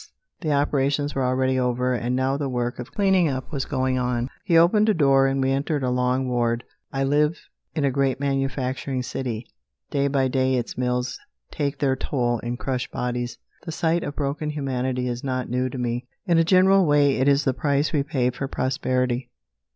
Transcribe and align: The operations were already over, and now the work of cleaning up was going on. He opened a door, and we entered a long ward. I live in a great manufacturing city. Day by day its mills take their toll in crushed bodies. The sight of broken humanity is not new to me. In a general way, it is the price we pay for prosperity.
The 0.39 0.51
operations 0.51 1.13
were 1.13 1.23
already 1.23 1.59
over, 1.59 1.93
and 1.93 2.15
now 2.15 2.35
the 2.35 2.49
work 2.49 2.79
of 2.79 2.91
cleaning 2.91 3.29
up 3.29 3.51
was 3.51 3.65
going 3.65 3.99
on. 3.99 4.31
He 4.43 4.57
opened 4.57 4.89
a 4.89 4.95
door, 4.95 5.27
and 5.27 5.39
we 5.43 5.51
entered 5.51 5.83
a 5.83 5.91
long 5.91 6.27
ward. 6.27 6.63
I 6.91 7.03
live 7.03 7.37
in 7.75 7.85
a 7.85 7.91
great 7.91 8.19
manufacturing 8.19 9.03
city. 9.03 9.45
Day 9.91 10.07
by 10.07 10.27
day 10.27 10.55
its 10.55 10.75
mills 10.75 11.19
take 11.51 11.77
their 11.77 11.95
toll 11.95 12.39
in 12.39 12.57
crushed 12.57 12.89
bodies. 12.91 13.37
The 13.63 13.71
sight 13.71 14.01
of 14.03 14.15
broken 14.15 14.49
humanity 14.49 15.07
is 15.07 15.23
not 15.23 15.51
new 15.51 15.69
to 15.69 15.77
me. 15.77 16.07
In 16.25 16.39
a 16.39 16.43
general 16.43 16.87
way, 16.87 17.17
it 17.17 17.27
is 17.27 17.43
the 17.43 17.53
price 17.53 17.93
we 17.93 18.01
pay 18.01 18.31
for 18.31 18.47
prosperity. 18.47 19.29